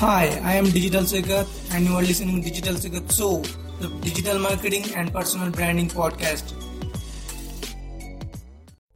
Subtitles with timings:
[0.00, 3.42] Hi, I am Digital Sigat and you are listening to Digital Secret Show,
[3.80, 6.54] the digital marketing and personal branding podcast.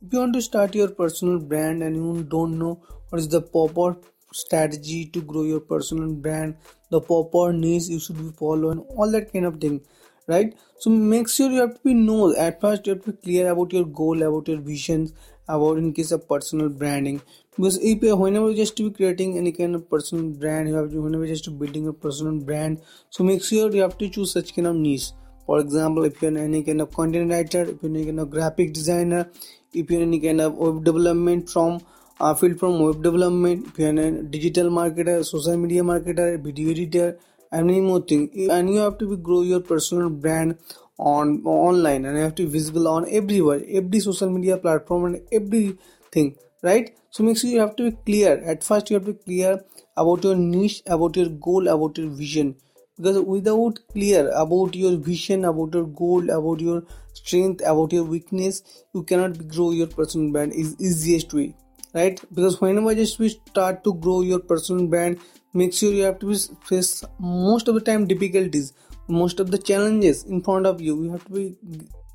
[0.01, 3.43] If you want to start your personal brand and you don't know what is the
[3.43, 3.99] proper
[4.32, 6.57] strategy to grow your personal brand,
[6.91, 9.82] the proper niche you should be following, all that kind of thing,
[10.27, 10.55] right?
[10.79, 13.50] So make sure you have to be know at first you have to be clear
[13.50, 15.13] about your goal, about your visions,
[15.46, 17.21] about in case of personal branding
[17.57, 21.00] because if whenever you just be creating any kind of personal brand you have to
[21.00, 24.67] whenever just building a personal brand so make sure you have to choose such kind
[24.67, 25.11] of niche.
[25.46, 28.72] For example if you're any kind of content writer if you're any kind of graphic
[28.72, 29.29] designer
[29.72, 31.81] if you're any kind of web development from
[32.20, 37.19] uh, field from web development if you're a digital marketer social media marketer video editor
[37.53, 40.59] many more things and you have to be grow your personal brand
[40.98, 45.20] on online and you have to be visible on everywhere every social media platform and
[45.31, 46.97] everything right?
[47.11, 48.43] So make sure you have to be clear.
[48.45, 49.61] At first you have to be clear
[49.97, 52.57] about your niche about your goal about your vision.
[52.97, 58.62] Because without clear about your vision about your goal about your strength about your weakness
[58.95, 61.57] you cannot grow your personal brand is easiest way
[61.92, 62.20] right?
[62.33, 65.19] Because whenever just we start to grow your personal brand
[65.55, 68.73] make sure you have to be face most of the time difficulties
[69.09, 71.03] most of the challenges in front of you.
[71.03, 71.57] You have to be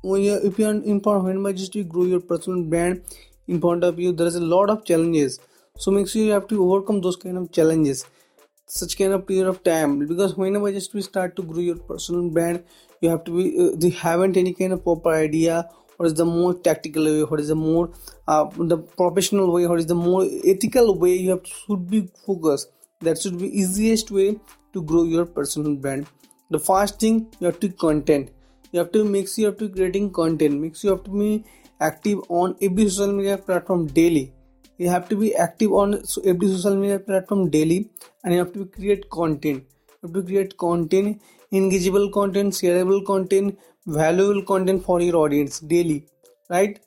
[0.02, 3.02] when you if you are in front whenever just you grow your personal brand
[3.50, 5.40] in front of you there is a lot of challenges.
[5.76, 8.06] So make sure you have to overcome those kind of challenges.
[8.66, 9.98] Such kind of period of time.
[10.06, 12.64] Because whenever just we start to grow your personal brand
[13.00, 16.24] you have to be uh, they haven't any kind of proper idea what is the
[16.24, 17.90] more tactical way what is the more
[18.28, 22.08] uh, the professional way what is the more ethical way you have to, should be
[22.26, 22.70] focused.
[23.00, 24.38] That should be easiest way
[24.74, 26.06] to grow your personal brand.
[26.50, 28.30] The first thing you have to content.
[28.72, 30.60] You have to make sure you have to creating content.
[30.60, 31.44] Make sure you have to be
[31.80, 34.32] active on every social media platform daily.
[34.78, 35.94] You have to be active on
[36.24, 37.90] every social media platform daily
[38.24, 39.64] and you have to create content.
[40.02, 41.20] You have to create content
[41.52, 46.06] engageable content shareable content valuable content for your audience daily
[46.48, 46.78] right?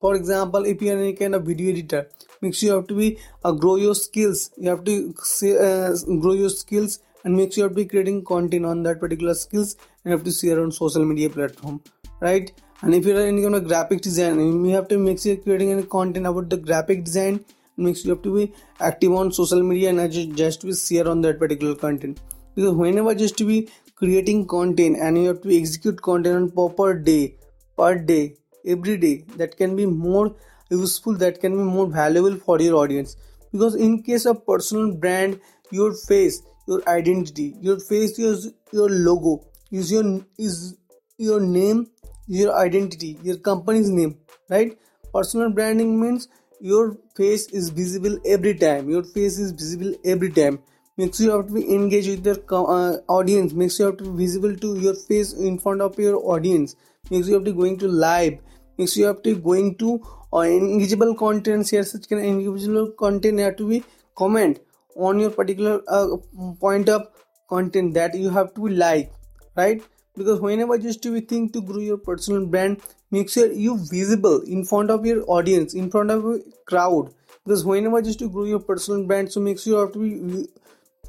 [0.00, 2.08] For example if you are any kind of video editor
[2.40, 4.50] make sure you have to be uh, grow your skills.
[4.56, 5.14] You have to
[5.60, 9.00] uh, grow your skills and make sure you have to be creating content on that
[9.00, 11.80] particular skills and you have to share on social media platform
[12.20, 12.52] right
[12.82, 15.82] and if you're any kind of graphic design you have to make sure creating any
[15.82, 17.44] content about the graphic design.
[17.76, 21.08] Make sure you have to be active on social media and just, just be share
[21.08, 22.20] on that particular content.
[22.56, 26.94] Because whenever just to be creating content and you have to execute content on proper
[26.94, 27.36] day
[27.76, 28.34] per day
[28.66, 30.34] every day that can be more
[30.70, 33.16] useful that can be more valuable for your audience.
[33.52, 35.40] Because in case of personal brand
[35.70, 38.36] your face your identity your face your
[38.72, 40.76] your logo is your is
[41.16, 41.86] your name
[42.28, 44.16] your identity your company's name
[44.48, 44.76] right?
[45.12, 46.28] Personal branding means
[46.60, 48.90] your face is visible every time.
[48.90, 50.58] Your face is visible every time.
[50.96, 53.52] Makes you have to be engaged with your uh, audience.
[53.52, 56.74] Makes you have to be visible to your face in front of your audience.
[57.10, 58.38] Makes you have to going to live.
[58.76, 60.00] Makes you have to going to
[60.32, 61.68] uh, engageable content.
[61.68, 63.38] Share such kind of engageable content.
[63.38, 63.84] Have to be
[64.16, 64.58] comment
[64.96, 66.16] on your particular uh,
[66.60, 67.06] point of
[67.48, 69.12] content that you have to like
[69.56, 69.82] right
[70.18, 74.64] because whenever just you think to grow your personal brand make sure you visible in
[74.64, 77.14] front of your audience in front of a crowd.
[77.44, 80.48] Because whenever just to grow your personal brand so make sure you have to be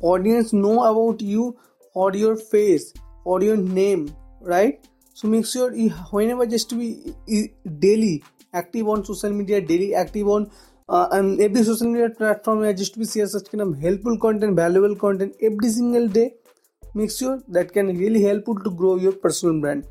[0.01, 1.57] audience know about you
[1.93, 2.93] or your face
[3.25, 4.87] or your name right?
[5.13, 10.27] So make sure you, whenever just to be daily active on social media daily active
[10.27, 10.49] on
[10.87, 14.17] uh, and every social media platform I just to be share such kind of helpful
[14.17, 16.33] content valuable content every single day
[16.93, 19.85] make sure that can really help you to grow your personal brand.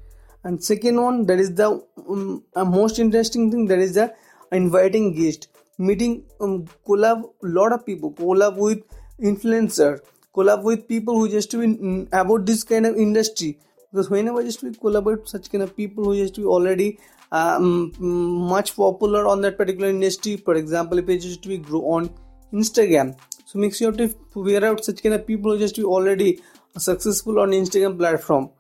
[0.45, 4.15] And second one that is the um, most interesting thing that is the
[4.53, 5.49] inviting guest.
[5.79, 8.13] Meeting um, collab lot of people.
[8.13, 8.83] Collab with
[9.21, 10.01] influencer.
[10.35, 13.59] Collab with people who just be um, about this kind of industry.
[13.91, 16.99] Because whenever just we collaborate such kind of people who just to be already
[17.33, 20.37] um, much popular on that particular industry.
[20.37, 22.11] For example if it just to be grow on
[22.53, 23.19] instagram.
[23.45, 26.41] So make sure to figure out such kind of people who just be already
[26.79, 28.51] successful on instagram platform.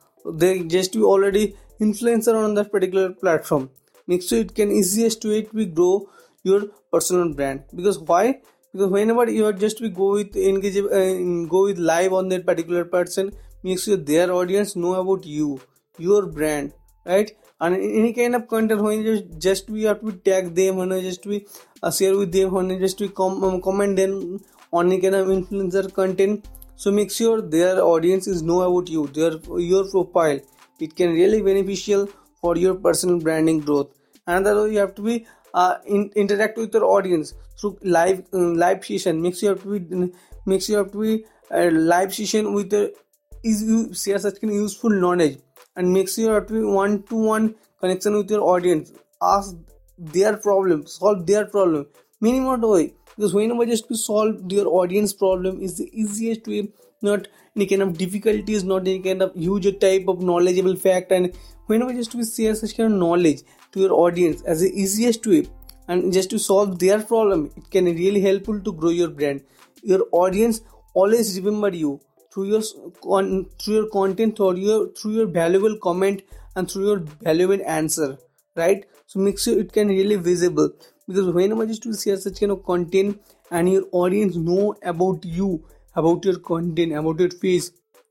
[0.42, 3.70] They just be already influencer on that particular platform.
[4.06, 6.08] Make sure it can easiest way to grow
[6.42, 7.64] your personal brand.
[7.74, 8.40] Because why?
[8.72, 12.44] Because whenever you are just we go with engage uh, go with live on that
[12.46, 13.32] particular person
[13.62, 15.60] make sure their audience know about you
[15.98, 16.72] your brand
[17.04, 17.30] right?
[17.60, 21.26] And any kind of content when you just we have to tag them when just
[21.26, 21.46] we
[21.82, 24.38] uh, share with them when just we com- um, comment them
[24.72, 26.46] on any kind of influencer content
[26.82, 29.32] so make sure their audience is know about you their
[29.70, 30.38] your profile.
[30.86, 32.08] It can really beneficial
[32.40, 33.88] for your personal branding growth.
[34.26, 38.44] Another way you have to be uh, in, interact with your audience through live uh,
[38.62, 39.20] live session.
[39.22, 40.12] Makes you have to be
[40.46, 42.92] makes you have to be a live session with a
[43.42, 45.38] is you share such kind of useful knowledge.
[45.74, 48.92] And makes you have to be one-to-one connection with your audience.
[49.22, 49.56] Ask
[49.98, 51.86] their problem solve their problem
[52.20, 56.68] minimum way because whenever just to solve your audience problem is the easiest way.
[57.00, 61.12] Not any kind of difficulties not any kind of huge type of knowledgeable fact.
[61.12, 61.32] And
[61.66, 63.42] whenever just to share such kind of knowledge
[63.72, 65.46] to your audience as the easiest way?
[65.86, 69.42] And just to solve their problem it can really helpful to grow your brand.
[69.82, 70.60] Your audience
[70.94, 72.00] always remember you
[72.32, 72.62] through your
[73.02, 76.22] con- through your content through your through your valuable comment
[76.56, 78.18] and through your valuable answer.
[78.56, 78.86] Right?
[79.06, 80.70] So make sure it can really visible
[81.08, 83.20] because whenever you to share such kind of content
[83.50, 85.64] and your audience know about you
[85.96, 87.70] about your content about your face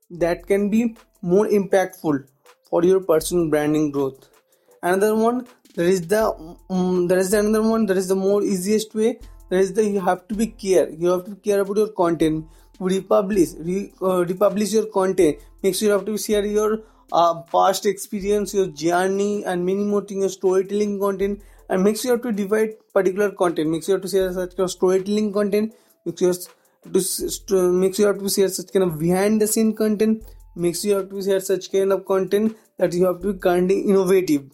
[0.09, 2.25] that can be more impactful
[2.69, 4.29] for your personal branding growth.
[4.81, 6.23] Another one there is the
[6.69, 9.19] um, there is the another one there is the more easiest way.
[9.49, 10.89] There is the you have to be care.
[10.89, 12.45] You have to care about your content.
[12.79, 15.37] Republish re, uh, republish your content.
[15.63, 16.79] Make sure you have to share your
[17.11, 22.17] uh, past experience your journey and many more things your storytelling content and make sure
[22.17, 23.69] to divide particular content.
[23.69, 25.73] Make sure to share such kind of storytelling content.
[26.05, 30.23] Make sure to make sure to share such kind of behind the scene content.
[30.55, 33.77] Make sure to share such kind of content that you have to be kind of
[33.77, 34.49] innovative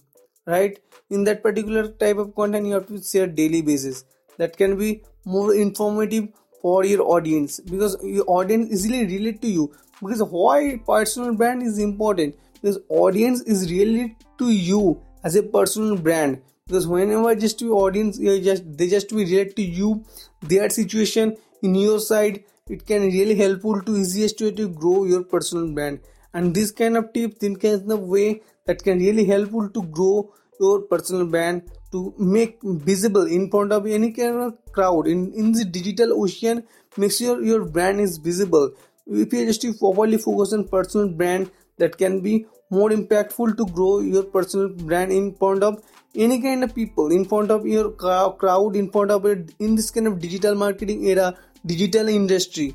[0.45, 0.80] right?
[1.10, 4.06] In that particular type of content you have to share daily basis.
[4.38, 6.30] That can be more informative
[6.62, 9.74] for your audience because your audience easily relate to you.
[10.01, 12.36] Because why personal brand is important?
[12.62, 18.18] Because audience is related to you as a personal brand because whenever just your audience
[18.19, 20.04] you just they just will relate to you
[20.42, 25.24] their situation in your side it can really helpful to easiest way to grow your
[25.24, 26.00] personal brand.
[26.33, 30.33] And this kind of tip this kind of way that can really helpful to grow
[30.60, 35.07] your personal brand to make visible in front of any kind of crowd.
[35.07, 36.63] In, in the digital ocean
[36.95, 38.71] make sure your brand is visible.
[39.06, 42.45] If you just properly focus on personal brand that can be
[42.77, 45.81] more impactful to grow your personal brand in front of
[46.27, 49.91] any kind of people in front of your crowd in front of it in this
[49.91, 51.33] kind of digital marketing era
[51.73, 52.73] digital industry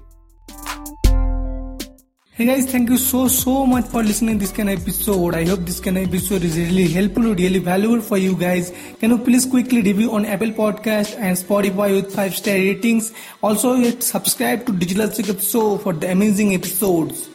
[2.38, 5.34] Hey guys, thank you so so much for listening this kind of episode.
[5.34, 8.70] I hope this kind of episode is really helpful, really valuable for you guys.
[9.00, 13.12] Can you please quickly review on Apple Podcast and Spotify with five star ratings?
[13.42, 13.72] Also,
[14.10, 17.28] subscribe to Digital Secret Show for the amazing episodes.